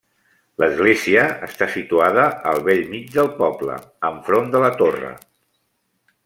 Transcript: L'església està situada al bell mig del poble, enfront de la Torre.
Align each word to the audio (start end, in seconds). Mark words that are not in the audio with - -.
L'església 0.61 1.25
està 1.47 1.67
situada 1.73 2.23
al 2.53 2.63
bell 2.69 2.81
mig 2.95 3.13
del 3.17 3.31
poble, 3.43 3.77
enfront 4.11 4.51
de 4.57 4.63
la 4.65 4.73
Torre. 4.83 5.13